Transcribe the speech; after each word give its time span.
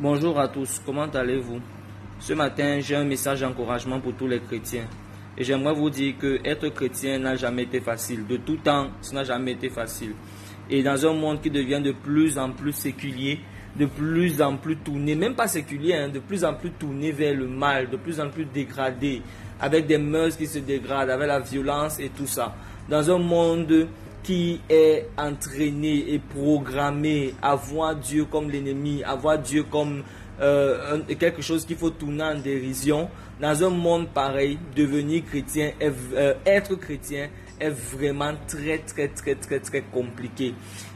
Bonjour 0.00 0.40
à 0.40 0.48
tous, 0.48 0.82
comment 0.84 1.04
allez-vous? 1.04 1.60
Ce 2.18 2.32
matin, 2.32 2.80
j'ai 2.80 2.96
un 2.96 3.04
message 3.04 3.42
d'encouragement 3.42 4.00
pour 4.00 4.12
tous 4.14 4.26
les 4.26 4.40
chrétiens. 4.40 4.88
Et 5.38 5.44
j'aimerais 5.44 5.72
vous 5.72 5.88
dire 5.88 6.14
que 6.18 6.40
être 6.44 6.68
chrétien 6.70 7.20
n'a 7.20 7.36
jamais 7.36 7.62
été 7.62 7.80
facile. 7.80 8.26
De 8.26 8.38
tout 8.38 8.56
temps, 8.56 8.88
ce 9.00 9.14
n'a 9.14 9.22
jamais 9.22 9.52
été 9.52 9.70
facile. 9.70 10.14
Et 10.68 10.82
dans 10.82 11.06
un 11.06 11.12
monde 11.12 11.40
qui 11.40 11.48
devient 11.48 11.80
de 11.80 11.92
plus 11.92 12.38
en 12.38 12.50
plus 12.50 12.72
séculier, 12.72 13.38
de 13.76 13.86
plus 13.86 14.42
en 14.42 14.56
plus 14.56 14.78
tourné, 14.78 15.14
même 15.14 15.36
pas 15.36 15.46
séculier, 15.46 15.94
hein, 15.94 16.08
de 16.08 16.18
plus 16.18 16.44
en 16.44 16.54
plus 16.54 16.72
tourné 16.72 17.12
vers 17.12 17.32
le 17.36 17.46
mal, 17.46 17.88
de 17.88 17.96
plus 17.96 18.18
en 18.18 18.30
plus 18.30 18.46
dégradé, 18.46 19.22
avec 19.60 19.86
des 19.86 19.98
mœurs 19.98 20.36
qui 20.36 20.48
se 20.48 20.58
dégradent, 20.58 21.10
avec 21.10 21.28
la 21.28 21.38
violence 21.38 22.00
et 22.00 22.08
tout 22.08 22.26
ça. 22.26 22.52
Dans 22.88 23.08
un 23.12 23.18
monde 23.18 23.86
qui 24.24 24.60
est 24.68 25.06
entraîné 25.16 26.12
et 26.14 26.18
programmé 26.18 27.34
à 27.40 27.54
voir 27.54 27.94
Dieu 27.94 28.24
comme 28.24 28.50
l'ennemi, 28.50 29.04
à 29.04 29.14
voir 29.14 29.38
Dieu 29.38 29.62
comme 29.62 30.02
euh, 30.40 31.02
quelque 31.18 31.42
chose 31.42 31.64
qu'il 31.64 31.76
faut 31.76 31.90
tourner 31.90 32.24
en 32.24 32.34
dérision. 32.34 33.08
Dans 33.40 33.62
un 33.62 33.70
monde 33.70 34.08
pareil, 34.08 34.58
devenir 34.74 35.24
chrétien, 35.24 35.72
euh, 35.80 36.34
être 36.46 36.74
chrétien 36.76 37.28
est 37.60 37.70
vraiment 37.70 38.32
très 38.48 38.78
très 38.78 39.08
très 39.08 39.34
très 39.36 39.60
très 39.60 39.82
compliqué. 39.82 40.54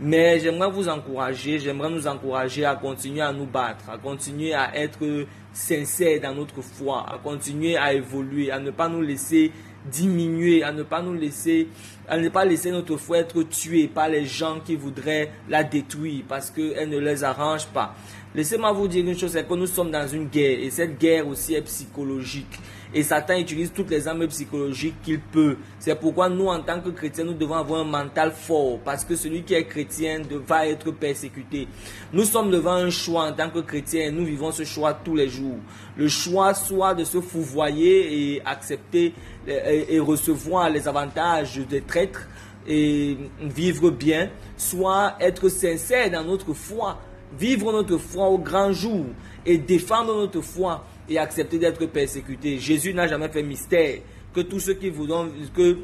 Mais 0.00 0.40
j'aimerais 0.40 0.70
vous 0.70 0.88
encourager, 0.88 1.58
j'aimerais 1.58 1.90
nous 1.90 2.06
encourager 2.06 2.64
à 2.64 2.74
continuer 2.74 3.20
à 3.20 3.32
nous 3.32 3.44
battre, 3.44 3.90
à 3.90 3.98
continuer 3.98 4.54
à 4.54 4.74
être 4.74 5.26
sincères 5.52 6.20
dans 6.22 6.34
notre 6.34 6.62
foi, 6.62 7.04
à 7.06 7.18
continuer 7.18 7.76
à 7.76 7.92
évoluer, 7.92 8.50
à 8.50 8.58
ne 8.58 8.70
pas 8.70 8.88
nous 8.88 9.02
laisser 9.02 9.52
diminuer, 9.84 10.62
à 10.62 10.72
ne 10.72 10.82
pas 10.82 11.02
nous 11.02 11.14
laisser, 11.14 11.68
à 12.08 12.18
ne 12.18 12.28
pas 12.28 12.44
laisser 12.44 12.70
notre 12.70 12.96
foi 12.96 13.18
être 13.18 13.42
tuée 13.44 13.88
par 13.88 14.08
les 14.08 14.26
gens 14.26 14.60
qui 14.60 14.76
voudraient 14.76 15.30
la 15.48 15.64
détruire 15.64 16.24
parce 16.28 16.50
qu'elle 16.50 16.88
ne 16.88 16.98
les 16.98 17.24
arrange 17.24 17.66
pas. 17.66 17.94
Laissez-moi 18.34 18.72
vous 18.72 18.88
dire 18.88 19.04
une 19.04 19.18
chose, 19.18 19.32
c'est 19.32 19.46
que 19.46 19.54
nous 19.54 19.66
sommes 19.66 19.90
dans 19.90 20.06
une 20.06 20.26
guerre 20.26 20.58
et 20.60 20.70
cette 20.70 20.98
guerre 20.98 21.26
aussi 21.26 21.54
est 21.54 21.62
psychologique. 21.62 22.58
Et 22.92 23.02
Satan 23.02 23.36
utilise 23.38 23.72
toutes 23.72 23.90
les 23.90 24.08
armes 24.08 24.26
psychologiques 24.26 25.00
qu'il 25.02 25.20
peut. 25.20 25.56
C'est 25.78 25.94
pourquoi 25.94 26.28
nous, 26.28 26.46
en 26.46 26.60
tant 26.60 26.80
que 26.80 26.90
chrétiens, 26.90 27.24
nous 27.24 27.34
devons 27.34 27.54
avoir 27.54 27.80
un 27.80 27.84
mental 27.84 28.32
fort. 28.32 28.78
Parce 28.84 29.04
que 29.04 29.14
celui 29.14 29.42
qui 29.42 29.54
est 29.54 29.64
chrétien 29.64 30.22
va 30.46 30.66
être 30.66 30.90
persécuté. 30.90 31.68
Nous 32.12 32.24
sommes 32.24 32.50
devant 32.50 32.72
un 32.72 32.90
choix 32.90 33.26
en 33.28 33.32
tant 33.32 33.50
que 33.50 33.60
chrétiens 33.60 34.10
nous 34.10 34.24
vivons 34.24 34.52
ce 34.52 34.64
choix 34.64 34.92
tous 34.92 35.14
les 35.14 35.28
jours. 35.28 35.58
Le 35.96 36.08
choix 36.08 36.54
soit 36.54 36.94
de 36.94 37.04
se 37.04 37.20
fouvoyer 37.20 38.34
et 38.34 38.42
accepter 38.44 39.14
et 39.46 39.98
recevoir 39.98 40.70
les 40.70 40.86
avantages 40.88 41.58
des 41.58 41.80
traîtres 41.80 42.28
et 42.66 43.16
vivre 43.40 43.90
bien, 43.90 44.30
soit 44.56 45.14
être 45.20 45.48
sincère 45.48 46.10
dans 46.10 46.24
notre 46.24 46.52
foi, 46.52 47.00
vivre 47.38 47.72
notre 47.72 47.98
foi 47.98 48.28
au 48.28 48.38
grand 48.38 48.72
jour 48.72 49.06
et 49.46 49.58
défendre 49.58 50.14
notre 50.16 50.40
foi 50.40 50.84
et 51.08 51.18
accepter 51.18 51.58
d'être 51.58 51.84
persécuté. 51.86 52.58
Jésus 52.58 52.94
n'a 52.94 53.06
jamais 53.06 53.28
fait 53.28 53.42
mystère 53.42 53.98
que 54.32 54.40
tous 54.40 54.60
ceux 54.60 54.74
qui 54.74 54.90
voudront, 54.90 55.28
que 55.54 55.78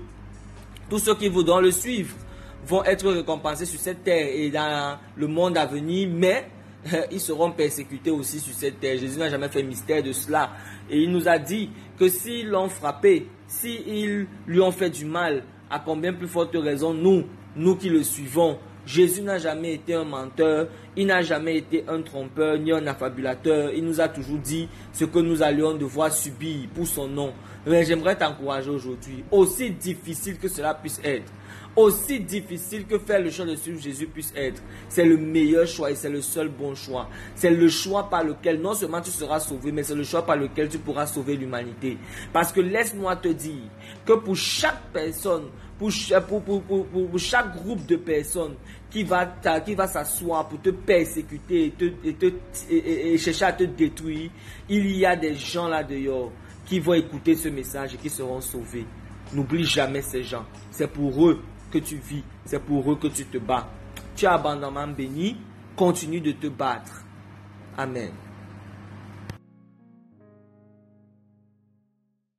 tous 0.89 0.99
ceux 0.99 1.15
qui 1.15 1.29
voudront 1.29 1.61
le 1.61 1.71
suivre 1.71 2.15
vont 2.67 2.85
être 2.85 3.11
récompensés 3.11 3.67
sur 3.67 3.81
cette 3.81 4.05
terre 4.05 4.29
et 4.33 4.51
dans 4.51 4.99
le 5.17 5.27
monde 5.27 5.57
à 5.57 5.67
venir, 5.67 6.09
mais 6.13 6.49
ils 7.11 7.21
seront 7.21 7.51
persécutés 7.53 8.11
aussi 8.11 8.41
sur 8.41 8.55
cette 8.55 8.81
terre. 8.81 8.99
Jésus 8.99 9.19
n'a 9.19 9.29
jamais 9.29 9.49
fait 9.49 9.63
mystère 9.63 10.03
de 10.03 10.13
cela. 10.13 10.53
Et 10.91 11.01
il 11.01 11.11
nous 11.11 11.29
a 11.29 11.39
dit 11.39 11.71
que 11.99 12.09
s'ils 12.09 12.49
l'ont 12.49 12.69
frappé, 12.69 13.29
s'ils 13.49 14.27
lui 14.47 14.61
ont 14.61 14.73
fait 14.73 14.91
du 14.91 15.05
mal, 15.05 15.45
à 15.71 15.81
combien 15.81 16.13
plus 16.13 16.29
forte 16.29 16.55
raison 16.55 16.95
nous, 16.95 17.25
nous 17.57 17.77
qui 17.77 17.89
le 17.89 18.03
suivons, 18.03 18.59
Jésus 18.87 19.23
n'a 19.23 19.39
jamais 19.39 19.75
été 19.75 19.95
un 19.95 20.05
menteur, 20.05 20.69
il 20.97 21.09
n'a 21.09 21.21
jamais 21.21 21.59
été 21.59 21.85
un 21.89 22.03
trompeur 22.03 22.57
ni 22.57 22.71
un 22.71 22.87
affabulateur. 22.87 23.73
Il 23.75 23.85
nous 23.85 24.01
a 24.01 24.09
toujours 24.09 24.39
dit 24.39 24.69
ce 24.93 25.05
que 25.05 25.19
nous 25.19 25.43
allions 25.43 25.75
devoir 25.75 26.13
subir 26.13 26.69
pour 26.73 26.87
son 26.87 27.09
nom. 27.09 27.33
Mais 27.67 27.85
j'aimerais 27.85 28.15
t'encourager 28.15 28.71
aujourd'hui, 28.71 29.25
aussi 29.33 29.73
difficile 29.73 30.39
que 30.39 30.47
cela 30.47 30.73
puisse 30.73 31.01
être, 31.03 31.33
aussi 31.75 32.21
difficile 32.21 32.87
que 32.87 32.97
faire 32.97 33.21
le 33.21 33.29
choix 33.29 33.45
de 33.45 33.57
suivre 33.57 33.81
Jésus 33.81 34.07
puisse 34.07 34.33
être, 34.37 34.63
c'est 34.89 35.05
le 35.05 35.17
meilleur 35.17 35.67
choix 35.67 35.91
et 35.91 35.97
c'est 35.97 36.09
le 36.09 36.23
seul 36.23 36.49
bon 36.49 36.77
choix. 36.77 37.09
C'est 37.35 37.51
le 37.51 37.69
choix 37.69 38.09
par 38.09 38.23
lequel 38.23 38.61
non 38.61 38.75
seulement 38.75 39.01
tu 39.01 39.11
seras 39.11 39.41
sauvé, 39.41 39.73
mais 39.73 39.83
c'est 39.83 39.97
le 39.97 40.05
choix 40.05 40.25
par 40.25 40.37
lequel 40.37 40.69
tu 40.69 40.79
pourras 40.79 41.07
sauver 41.07 41.37
l'humanité. 41.37 41.99
Parce 42.33 42.53
que 42.53 42.61
laisse-moi 42.61 43.17
te 43.17 43.29
dire 43.29 43.65
que 44.05 44.13
pour 44.13 44.37
chaque 44.37 44.81
personne, 44.93 45.47
pour, 45.79 45.91
chaque 47.19 47.57
groupe 47.57 47.87
de 47.87 47.97
personnes 47.97 48.55
qui 48.91 49.03
va, 49.05 49.27
qui 49.65 49.75
va 49.75 49.87
s'asseoir 49.87 50.49
pour 50.49 50.61
te 50.61 50.71
persécuter 50.71 51.73
et, 52.05 52.15
te, 52.15 53.17
chercher 53.19 53.45
à 53.45 53.53
te 53.53 53.65
détruire, 53.65 54.31
il 54.69 54.97
y 54.97 55.05
a 55.05 55.17
des 55.17 55.35
gens 55.35 55.69
là 55.69 55.85
dehors 55.85 56.33
qui 56.65 56.81
vont 56.81 56.95
écouter 56.95 57.35
ce 57.35 57.49
message 57.49 57.95
et 57.95 57.97
qui 57.99 58.11
seront 58.11 58.41
sauvés. 58.41 58.87
N'oublie 59.33 59.65
jamais 59.65 60.03
ces 60.03 60.23
gens. 60.23 60.45
C'est 60.71 60.91
pour 60.91 61.29
eux 61.29 61.43
que 61.71 61.79
tu 61.79 61.97
vis. 61.97 62.23
C'est 62.45 62.63
pour 62.63 62.91
eux 62.91 62.97
que 62.97 63.09
tu 63.09 63.25
te 63.25 63.39
bats. 63.39 63.69
Tu 64.15 64.25
es 64.25 64.29
abandonnement 64.29 64.87
béni. 64.89 65.37
Continue 65.77 66.21
de 66.21 66.33
te 66.33 66.47
battre. 66.47 67.05
Amen. 67.77 68.11